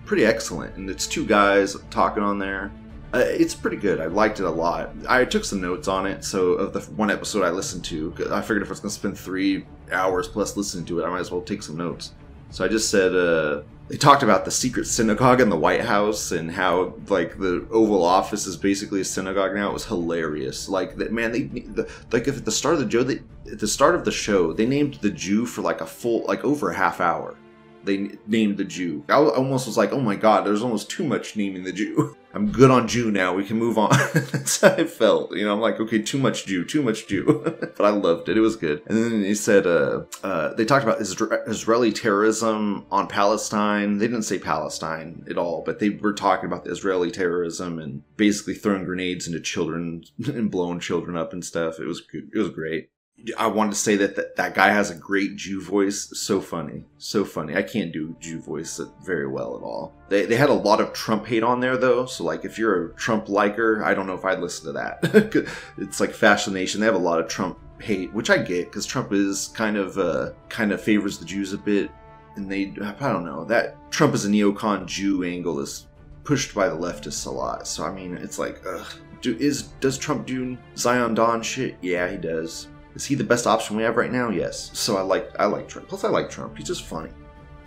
[0.04, 0.76] pretty excellent.
[0.76, 2.70] And it's two guys talking on there
[3.14, 4.00] uh, it's pretty good.
[4.00, 4.90] I liked it a lot.
[5.08, 6.24] I took some notes on it.
[6.24, 8.98] So of the one episode I listened to, I figured if I was going to
[8.98, 12.12] spend three hours plus listening to it, I might as well take some notes.
[12.50, 16.32] So I just said uh, they talked about the secret synagogue in the White House
[16.32, 19.70] and how like the Oval Office is basically a synagogue now.
[19.70, 20.68] It was hilarious.
[20.68, 23.60] Like that man, they the, like if at the start of the show, they, at
[23.60, 26.70] the start of the show, they named the Jew for like a full like over
[26.70, 27.36] a half hour
[27.84, 29.04] they named the Jew.
[29.08, 32.16] I almost was like, oh my god, there's almost too much naming the Jew.
[32.34, 33.32] I'm good on Jew now.
[33.32, 33.90] We can move on.
[34.14, 35.36] That's how I felt.
[35.36, 37.42] You know, I'm like, okay, too much Jew, too much Jew.
[37.76, 38.36] but I loved it.
[38.36, 38.82] It was good.
[38.86, 43.98] And then he said, uh, uh, they talked about Israeli terrorism on Palestine.
[43.98, 48.02] They didn't say Palestine at all, but they were talking about the Israeli terrorism and
[48.16, 51.78] basically throwing grenades into children and blowing children up and stuff.
[51.78, 52.30] It was good.
[52.34, 52.90] It was great.
[53.38, 56.10] I wanted to say that, that that guy has a great Jew voice.
[56.14, 56.84] So funny.
[56.98, 57.56] So funny.
[57.56, 59.94] I can't do Jew voice very well at all.
[60.08, 62.06] They, they had a lot of Trump hate on there, though.
[62.06, 65.48] So, like, if you're a Trump liker, I don't know if I'd listen to that.
[65.78, 66.80] it's like Fascination.
[66.80, 69.96] They have a lot of Trump hate, which I get because Trump is kind of
[69.96, 71.90] uh, kind of favors the Jews a bit.
[72.36, 75.86] And they, I don't know, that Trump is a neocon Jew angle is
[76.24, 77.68] pushed by the leftists a lot.
[77.68, 78.86] So, I mean, it's like, ugh.
[79.22, 81.76] Do, is does Trump do Zion Don shit?
[81.80, 84.30] Yeah, he does is he the best option we have right now?
[84.30, 84.70] Yes.
[84.72, 85.88] So I like I like Trump.
[85.88, 86.56] Plus I like Trump.
[86.56, 87.10] He's just funny.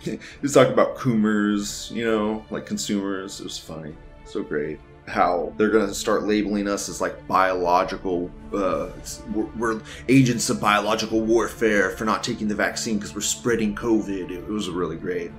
[0.00, 3.40] He's talking about coomers, you know, like consumers.
[3.40, 3.94] It was funny.
[4.24, 4.80] So great.
[5.06, 8.90] How they're gonna start labeling us as like biological, uh,
[9.32, 14.30] we're, we're agents of biological warfare for not taking the vaccine because we're spreading COVID.
[14.30, 15.30] It, it was really great.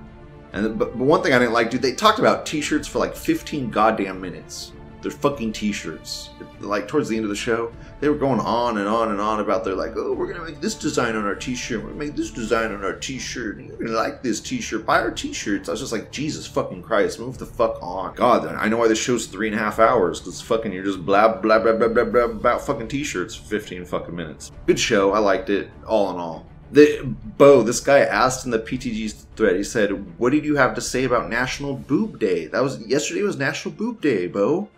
[0.52, 3.14] And but, but one thing I didn't like, dude, they talked about T-shirts for like
[3.14, 4.72] 15 goddamn minutes.
[5.02, 6.30] They're fucking T-shirts.
[6.60, 9.40] Like towards the end of the show, they were going on and on and on
[9.40, 11.82] about their like, oh, we're gonna make this design on our T-shirt.
[11.82, 13.60] We're gonna make this design on our T-shirt.
[13.60, 14.84] You're gonna like this T-shirt.
[14.84, 15.68] Buy our T-shirts.
[15.68, 18.14] I was just like, Jesus fucking Christ, move the fuck on.
[18.14, 21.04] God, I know why this show's three and a half hours because fucking you're just
[21.04, 24.52] blah blah blah blah blah blah about fucking T-shirts for 15 fucking minutes.
[24.66, 25.12] Good show.
[25.12, 25.70] I liked it.
[25.86, 26.46] All in all.
[26.72, 27.02] The,
[27.36, 29.56] Bo, this guy asked in the PTG thread.
[29.56, 32.46] He said, "What did you have to say about National Boob Day?
[32.46, 33.22] That was yesterday.
[33.22, 34.68] Was National Boob Day, Bo?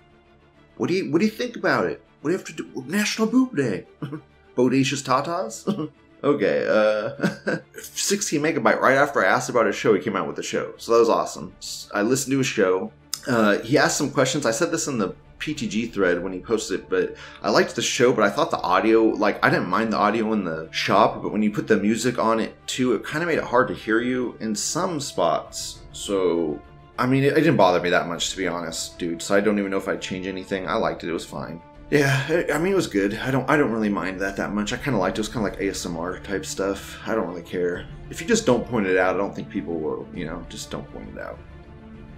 [0.77, 2.85] What do you What do you think about it?" What do you have to do?
[2.87, 3.87] National Boob Day.
[4.57, 5.91] Bodacious tatas?
[6.25, 8.79] Okay, uh, 16 megabyte.
[8.79, 11.01] Right after I asked about his show, he came out with a show, so that
[11.01, 11.53] was awesome.
[11.93, 12.93] I listened to his show.
[13.27, 14.47] Uh, he asked some questions.
[14.47, 17.83] I said this in the PTG thread when he posted it, but I liked the
[17.83, 21.21] show, but I thought the audio, like, I didn't mind the audio in the shop,
[21.25, 23.67] but when you put the music on it too, it kind of made it hard
[23.69, 25.81] to hear you in some spots.
[25.91, 26.61] So,
[27.03, 29.21] I mean, it, it didn't bother me that much, to be honest, dude.
[29.21, 30.69] So I don't even know if I'd change anything.
[30.69, 31.09] I liked it.
[31.09, 31.61] It was fine.
[31.91, 33.19] Yeah, I mean it was good.
[33.19, 34.73] I don't I don't really mind that that much.
[34.73, 35.21] I kind of liked it.
[35.21, 36.99] It was kind of like ASMR type stuff.
[37.07, 37.87] I don't really care.
[38.09, 40.07] If you just don't point it out, I don't think people will.
[40.15, 41.39] You know, just don't point it out.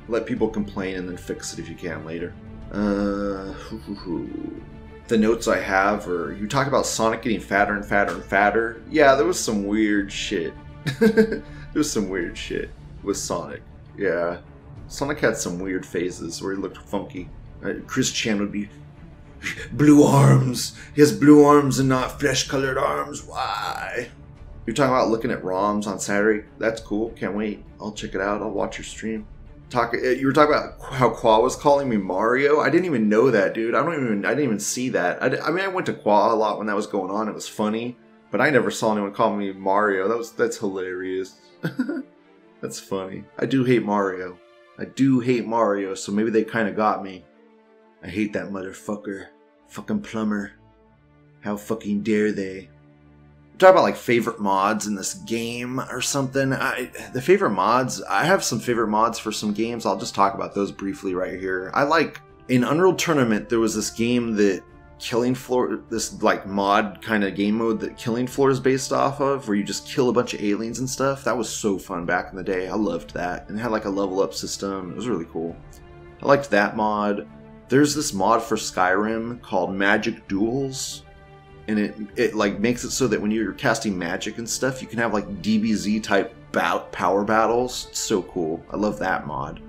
[0.07, 2.35] Let people complain and then fix it if you can later.
[2.70, 3.55] Uh,
[5.09, 8.83] the notes I have are you talk about Sonic getting fatter and fatter and fatter.
[8.90, 10.53] Yeah, there was some weird shit.
[11.01, 11.42] there
[11.73, 12.70] was some weird shit
[13.03, 13.62] with Sonic.
[13.97, 14.38] Yeah,
[14.88, 17.29] Sonic had some weird phases where he looked funky.
[17.64, 18.68] Uh, Chris Chan would be
[19.73, 20.79] blue arms.
[20.94, 23.25] He has blue arms and not flesh colored arms.
[23.25, 24.11] Why?
[24.66, 26.47] You're talking about looking at ROMs on Saturday.
[26.59, 27.11] That's cool.
[27.11, 27.62] Can't wait.
[27.81, 28.40] I'll check it out.
[28.40, 29.27] I'll watch your stream.
[29.68, 29.94] Talk.
[29.94, 32.61] Uh, you were talking about how Qua was calling me Mario.
[32.61, 33.75] I didn't even know that, dude.
[33.75, 34.25] I don't even.
[34.25, 35.23] I didn't even see that.
[35.23, 37.29] I, I mean, I went to Qua a lot when that was going on.
[37.29, 37.97] It was funny,
[38.31, 40.09] but I never saw anyone call me Mario.
[40.09, 41.35] That was that's hilarious.
[42.61, 43.25] that's funny.
[43.38, 44.38] I do hate Mario.
[44.78, 45.94] I do hate Mario.
[45.94, 47.24] So maybe they kind of got me.
[48.02, 49.26] I hate that motherfucker.
[49.68, 50.52] Fucking plumber.
[51.40, 52.68] How fucking dare they?
[53.58, 56.52] Talk about like favorite mods in this game or something.
[56.52, 58.02] I the favorite mods.
[58.02, 59.87] I have some favorite mods for some games.
[59.87, 61.70] I'll just talk about those briefly right here.
[61.72, 63.48] I like in Unreal Tournament.
[63.48, 64.62] There was this game that
[64.98, 69.20] Killing Floor, this like mod kind of game mode that Killing Floor is based off
[69.20, 71.24] of, where you just kill a bunch of aliens and stuff.
[71.24, 72.68] That was so fun back in the day.
[72.68, 74.92] I loved that, and it had like a level up system.
[74.92, 75.57] It was really cool.
[76.22, 77.28] I liked that mod.
[77.68, 81.02] There's this mod for Skyrim called Magic Duels,
[81.68, 84.88] and it it like makes it so that when you're casting magic and stuff, you
[84.88, 87.88] can have like DBZ type bout power battles.
[87.90, 88.64] It's so cool.
[88.70, 89.61] I love that mod.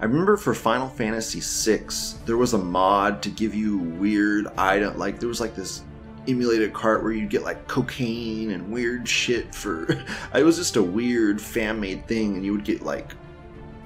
[0.00, 1.84] I remember for Final Fantasy VI,
[2.24, 4.96] there was a mod to give you weird item.
[4.96, 5.82] Like there was like this
[6.26, 9.86] emulated cart where you'd get like cocaine and weird shit for.
[10.34, 13.12] it was just a weird fan made thing, and you would get like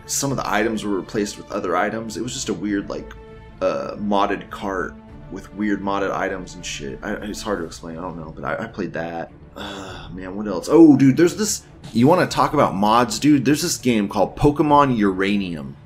[0.07, 2.17] some of the items were replaced with other items.
[2.17, 3.13] It was just a weird like
[3.61, 4.95] uh, modded cart
[5.33, 7.01] with weird modded items and shit.
[7.03, 7.99] I, it's hard to explain.
[7.99, 9.33] I don't know, but I, I played that.
[9.57, 10.69] Uh, man, what else?
[10.71, 11.65] Oh, dude, there's this.
[11.93, 13.45] You want to talk about mods, dude?
[13.45, 15.77] There's this game called Pokemon Uranium.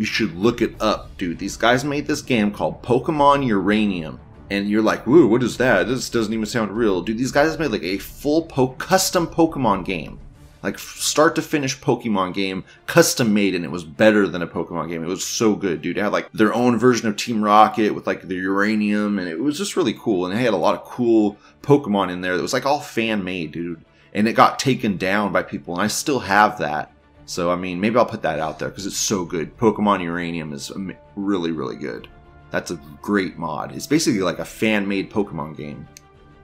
[0.00, 1.38] You should look it up, dude.
[1.38, 4.18] These guys made this game called Pokemon Uranium.
[4.48, 5.86] And you're like, woo, what is that?
[5.86, 7.02] This doesn't even sound real.
[7.02, 10.18] Dude, these guys made like a full po- custom Pokemon game
[10.62, 14.88] like start to finish Pokemon game, custom made, and it was better than a Pokemon
[14.88, 15.02] game.
[15.02, 15.96] It was so good, dude.
[15.96, 19.40] It had like their own version of Team Rocket with like the uranium, and it
[19.40, 20.26] was just really cool.
[20.26, 23.24] And they had a lot of cool Pokemon in there that was like all fan
[23.24, 23.84] made, dude.
[24.12, 26.92] And it got taken down by people, and I still have that.
[27.30, 29.56] So I mean, maybe I'll put that out there because it's so good.
[29.56, 30.72] Pokemon Uranium is
[31.14, 32.08] really, really good.
[32.50, 33.72] That's a great mod.
[33.72, 35.86] It's basically like a fan made Pokemon game.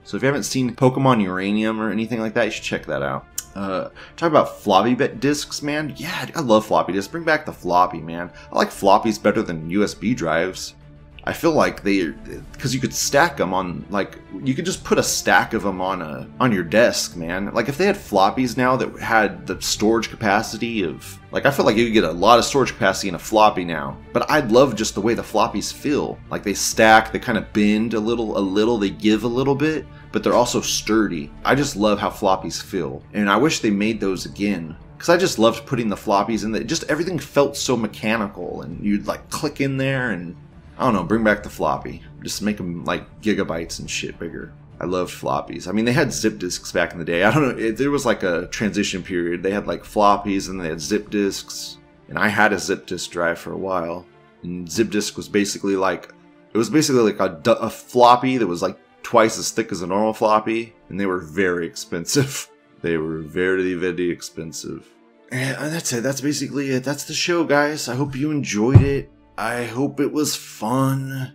[0.05, 3.03] So if you haven't seen Pokemon Uranium or anything like that, you should check that
[3.03, 3.27] out.
[3.53, 5.93] Uh, talk about floppy disks, man.
[5.97, 7.11] Yeah, I love floppy disks.
[7.11, 8.31] Bring back the floppy, man.
[8.49, 10.75] I like floppies better than USB drives.
[11.23, 12.07] I feel like they,
[12.53, 15.81] because you could stack them on, like, you could just put a stack of them
[15.81, 17.53] on a on your desk, man.
[17.53, 21.65] Like if they had floppies now that had the storage capacity of, like, I feel
[21.65, 23.97] like you could get a lot of storage capacity in a floppy now.
[24.13, 26.17] But I love just the way the floppies feel.
[26.29, 29.55] Like they stack, they kind of bend a little, a little, they give a little
[29.55, 31.31] bit but they're also sturdy.
[31.43, 34.75] I just love how floppies feel, and I wish they made those again.
[34.95, 36.63] Because I just loved putting the floppies in there.
[36.63, 40.35] Just everything felt so mechanical, and you'd like click in there, and
[40.77, 42.03] I don't know, bring back the floppy.
[42.21, 44.53] Just make them like gigabytes and shit bigger.
[44.79, 45.67] I loved floppies.
[45.67, 47.23] I mean, they had zip disks back in the day.
[47.23, 47.63] I don't know.
[47.63, 49.41] It, there was like a transition period.
[49.41, 51.77] They had like floppies and they had zip disks.
[52.09, 54.05] And I had a zip disk drive for a while.
[54.43, 56.09] And zip disk was basically like,
[56.53, 59.87] it was basically like a, a floppy that was like twice as thick as a
[59.87, 62.49] normal floppy, and they were very expensive.
[62.81, 64.85] they were very, very expensive.
[65.31, 66.03] And that's it.
[66.03, 66.83] That's basically it.
[66.83, 67.87] That's the show, guys.
[67.87, 69.09] I hope you enjoyed it.
[69.37, 71.33] I hope it was fun.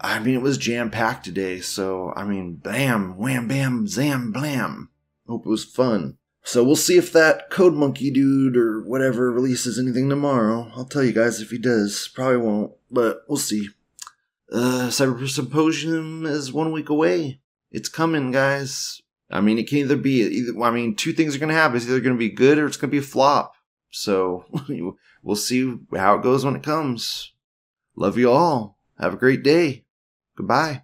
[0.00, 4.88] I mean, it was jam packed today, so I mean, bam, wham, bam, zam, blam.
[5.26, 6.16] Hope it was fun.
[6.42, 10.70] So we'll see if that Code Monkey dude or whatever releases anything tomorrow.
[10.74, 12.08] I'll tell you guys if he does.
[12.14, 13.68] Probably won't, but we'll see.
[14.52, 17.40] Uh, Cyber Symposium is one week away.
[17.70, 19.00] It's coming, guys.
[19.30, 20.62] I mean, it can either be either.
[20.62, 21.76] I mean, two things are going to happen.
[21.76, 23.54] It's either going to be good or it's going to be a flop.
[23.90, 24.44] So
[25.22, 27.32] we'll see how it goes when it comes.
[27.96, 28.78] Love you all.
[28.98, 29.84] Have a great day.
[30.36, 30.82] Goodbye.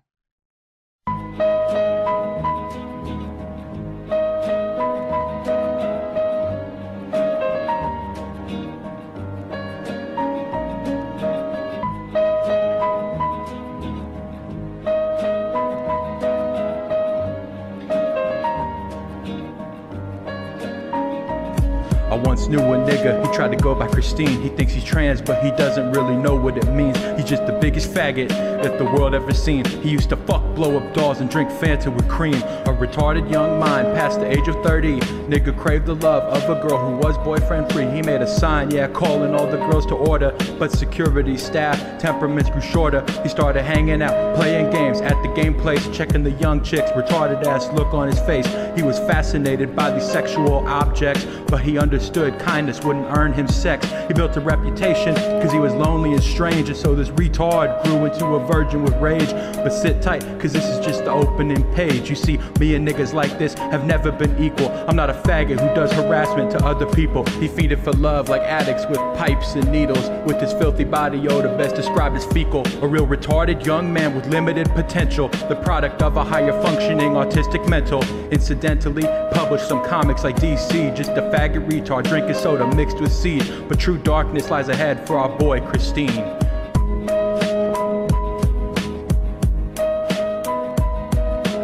[22.51, 23.25] Knew a nigga.
[23.25, 24.43] He tried to go by Christine.
[24.43, 26.99] He thinks he's trans, but he doesn't really know what it means.
[27.17, 29.65] He's just the biggest faggot that the world ever seen.
[29.65, 32.35] He used to fuck, blow up dolls, and drink Fanta with cream.
[32.35, 35.01] A retarded young mind past the age of 30.
[35.31, 37.87] Nigga craved the love of a girl who was boyfriend free.
[37.87, 40.37] He made a sign, yeah, calling all the girls to order.
[40.59, 43.05] But security staff temperaments grew shorter.
[43.23, 46.91] He started hanging out, playing games at the game place, checking the young chicks.
[46.91, 48.47] Retarded ass look on his face.
[48.77, 53.87] He was fascinated by these sexual objects, but he understood kindness wouldn't earn him sex.
[54.07, 58.05] He built a reputation because he was lonely and strange, and so this retard grew
[58.05, 59.31] into a virgin with rage.
[59.63, 62.09] But sit tight, cause this is just the opening page.
[62.09, 64.69] You see, me and niggas like this have never been equal.
[64.89, 67.25] I'm not a faggot who does harassment to other people.
[67.41, 70.09] He feed it for love like addicts with pipes and needles.
[70.27, 72.67] With his filthy body odor, best described as fecal.
[72.83, 75.29] A real retarded young man with limited potential.
[75.29, 78.03] The product of a higher functioning autistic mental.
[78.31, 79.03] Incidentally,
[79.33, 80.95] published some comics like DC.
[80.97, 83.45] Just a faggot retard drinking soda mixed with seed.
[83.69, 86.40] But true darkness lies ahead for our boy Christine.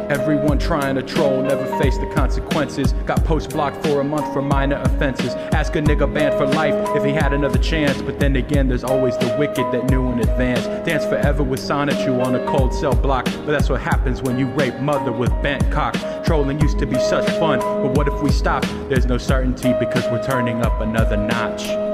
[0.08, 2.92] Everyone trying to troll never faced the consequences.
[3.06, 5.34] Got post blocked for a month for minor offenses.
[5.52, 8.00] Ask a nigga banned for life if he had another chance.
[8.00, 10.66] But then again, there's always the wicked that knew in advance.
[10.86, 13.24] Dance forever with Sonichu on a cold cell block.
[13.24, 15.96] But that's what happens when you rape mother with bent cock.
[16.24, 18.64] Trolling used to be such fun, but what if we stop?
[18.88, 21.85] There's no certainty because we're turning up another notch.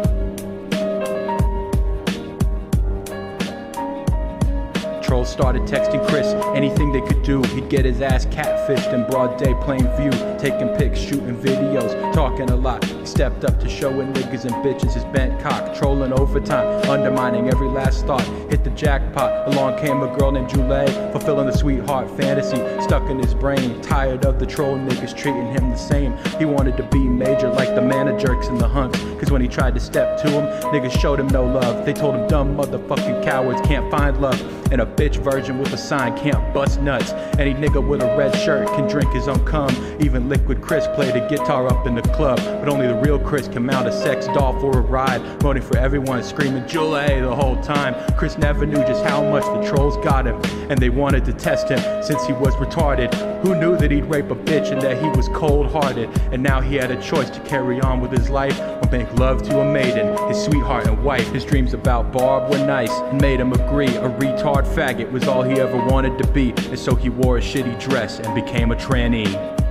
[5.24, 7.42] Started texting Chris anything they could do.
[7.54, 12.50] He'd get his ass catfished in broad day, plain view, taking pics, shooting videos, talking
[12.50, 12.84] a lot.
[12.84, 17.68] He stepped up to showing niggas and bitches his bent cock, trolling overtime, undermining every
[17.68, 18.24] last thought.
[18.50, 19.48] Hit the jackpot.
[19.52, 23.80] Along came a girl named Julie, fulfilling the sweetheart fantasy stuck in his brain.
[23.80, 26.16] Tired of the troll niggas treating him the same.
[26.38, 28.98] He wanted to be major like the man of jerks and the hunks.
[29.18, 31.86] Cause when he tried to step to him, niggas showed him no love.
[31.86, 34.61] They told him dumb motherfucking cowards can't find love.
[34.72, 37.12] And a bitch virgin with a sign can't bust nuts.
[37.38, 39.68] Any nigga with a red shirt can drink his own cum.
[40.00, 42.38] Even Liquid Chris played a guitar up in the club.
[42.38, 45.20] But only the real Chris can mount a sex doll for a ride.
[45.42, 47.94] Voting for everyone screaming Julie the whole time.
[48.16, 50.40] Chris never knew just how much the trolls got him.
[50.70, 53.12] And they wanted to test him since he was retarded.
[53.42, 56.08] Who knew that he'd rape a bitch and that he was cold hearted?
[56.32, 59.42] And now he had a choice to carry on with his life or make love
[59.42, 61.30] to a maiden, his sweetheart and wife.
[61.32, 63.88] His dreams about Barb were nice and made him agree.
[63.88, 66.52] A retard faggot was all he ever wanted to be.
[66.52, 69.61] And so he wore a shitty dress and became a tranny.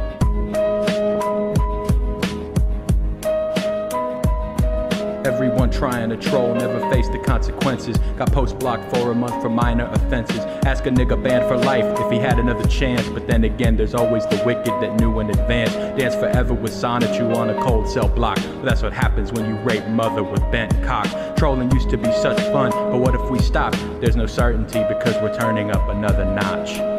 [5.26, 7.98] Everyone trying to troll never face the consequences.
[8.18, 10.40] Got post blocked for a month for minor offenses.
[10.66, 13.08] Ask a nigga banned for life if he had another chance.
[13.10, 15.72] But then again, there's always the wicked that knew in advance.
[16.00, 18.38] Dance forever with Sonichu on a cold cell block.
[18.38, 21.08] But that's what happens when you rape mother with bent cock.
[21.38, 23.74] Trolling used to be such fun, but what if we stop?
[24.00, 26.91] There's no certainty because we're turning up another notch.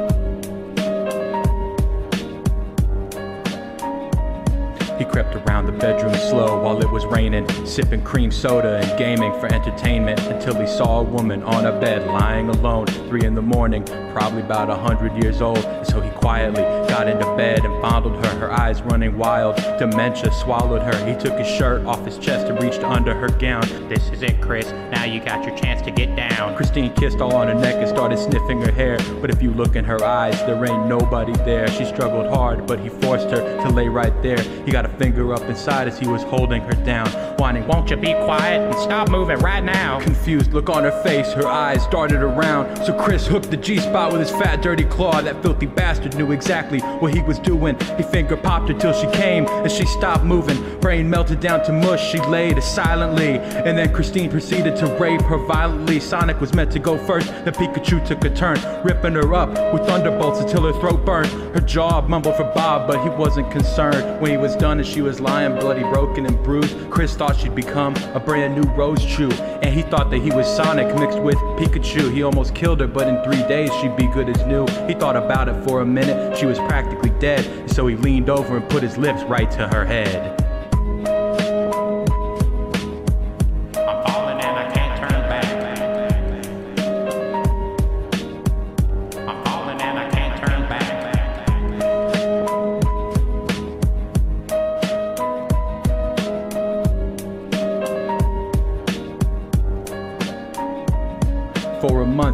[5.02, 9.32] He crept around the bedroom slow while it was raining, sipping cream soda and gaming
[9.40, 13.42] for entertainment until he saw a woman on a bed lying alone, three in the
[13.42, 15.58] morning, probably about a hundred years old.
[15.58, 19.56] And so he quietly got into bed and fondled her, her eyes running wild.
[19.76, 21.04] Dementia swallowed her.
[21.04, 23.62] He took his shirt off his chest and reached under her gown.
[23.88, 24.70] This is it, Chris.
[24.92, 26.54] Now you got your chance to get down.
[26.54, 28.98] Christine kissed all on her neck and started sniffing her hair.
[29.20, 31.66] But if you look in her eyes, there ain't nobody there.
[31.68, 34.40] She struggled hard, but he forced her to lay right there.
[34.64, 37.96] He got a finger up inside as he was holding her down, whining, Won't you
[37.96, 40.00] be quiet and stop moving right now?
[40.00, 42.84] Confused look on her face, her eyes darted around.
[42.84, 45.20] So Chris hooked the G spot with his fat, dirty claw.
[45.20, 47.78] That filthy bastard knew exactly what he was doing.
[47.96, 50.80] He finger popped her till she came and she stopped moving.
[50.80, 53.38] Brain melted down to mush, she laid silently.
[53.38, 56.00] And then Christine proceeded to rape her violently.
[56.00, 59.86] Sonic was meant to go first, then Pikachu took a turn, ripping her up with
[59.86, 61.30] thunderbolts until her throat burned.
[61.54, 64.20] Her jaw mumbled for Bob, but he wasn't concerned.
[64.20, 67.54] When he was done and she was lying, bloody, broken, and bruised, Chris thought she'd
[67.54, 69.30] become a brand new Rosechu.
[69.62, 72.12] And he thought that he was Sonic mixed with Pikachu.
[72.12, 74.66] He almost killed her, but in three days she'd be good as new.
[74.88, 77.70] He thought about it for a minute, she was practically dead.
[77.70, 80.41] So he leaned over and put his lips right to her head.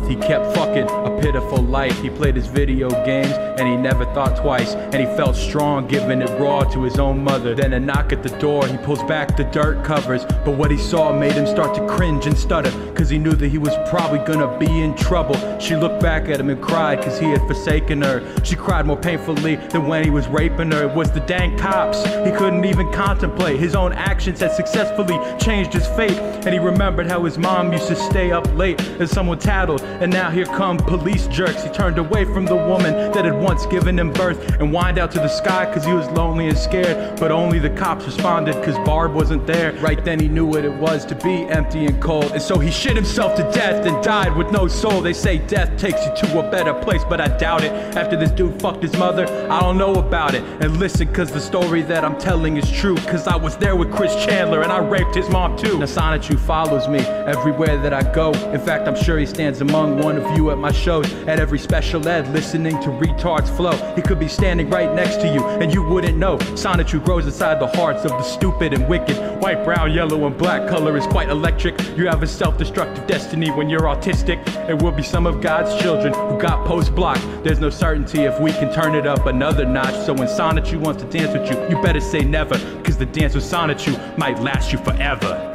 [0.09, 2.00] He kept fucking a pitiful life.
[2.00, 4.74] He played his video games and he never thought twice.
[4.74, 7.54] And he felt strong giving it raw to his own mother.
[7.54, 10.24] Then a knock at the door, he pulls back the dirt covers.
[10.24, 12.70] But what he saw made him start to cringe and stutter.
[12.99, 15.36] Cause he knew that he was probably gonna be in trouble.
[15.61, 18.44] She looked back at him and cried cause he had forsaken her.
[18.44, 20.88] She cried more painfully than when he was raping her.
[20.88, 22.05] It was the dang cops.
[22.05, 23.61] He couldn't even contemplate.
[23.61, 26.18] His own actions had successfully changed his fate.
[26.18, 29.82] And he remembered how his mom used to stay up late and someone tattled.
[29.82, 31.62] And now here come police jerks.
[31.62, 35.12] He turned away from the woman that had once given him birth and whined out
[35.12, 37.20] to the sky cause he was lonely and scared.
[37.20, 39.72] But only the cops responded cause Barb wasn't there.
[39.74, 42.32] Right then he knew what it was to be empty and cold.
[42.32, 45.01] And so he shit himself to death and died with no soul.
[45.03, 47.72] They say death takes you to a better place, but I doubt it.
[47.97, 50.43] After this dude fucked his mother, I don't know about it.
[50.61, 52.97] And listen, cause the story that I'm telling is true.
[52.97, 55.78] Cause I was there with Chris Chandler and I raped his mom too.
[55.78, 58.32] Now Sonichu follows me everywhere that I go.
[58.53, 61.12] In fact, I'm sure he stands among one of you at my shows.
[61.26, 63.76] At every special ed, listening to retards flow.
[63.97, 66.39] He could be standing right next to you and you wouldn't know.
[66.39, 69.16] Sonichu grows inside the hearts of the stupid and wicked.
[69.43, 71.78] White, brown, yellow, and black color is quite electric.
[71.97, 74.39] You have a self destructive destiny when you're autistic.
[74.68, 77.26] It will be some of God's children who got post blocked.
[77.43, 80.07] There's no certainty if we can turn it up another notch.
[80.07, 82.57] So when Sonichu wants to dance with you, you better say never.
[82.85, 85.47] Cause the dance with Sonichu might last you forever.